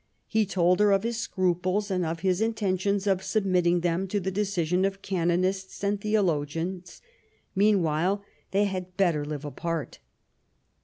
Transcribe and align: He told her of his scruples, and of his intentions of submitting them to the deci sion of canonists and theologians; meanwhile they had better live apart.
He 0.25 0.47
told 0.47 0.79
her 0.79 0.91
of 0.91 1.03
his 1.03 1.19
scruples, 1.19 1.91
and 1.91 2.03
of 2.03 2.21
his 2.21 2.41
intentions 2.41 3.05
of 3.05 3.21
submitting 3.21 3.81
them 3.81 4.07
to 4.07 4.19
the 4.19 4.31
deci 4.31 4.65
sion 4.65 4.83
of 4.83 5.03
canonists 5.03 5.83
and 5.83 6.01
theologians; 6.01 7.03
meanwhile 7.53 8.23
they 8.49 8.63
had 8.65 8.97
better 8.97 9.23
live 9.23 9.45
apart. 9.45 9.99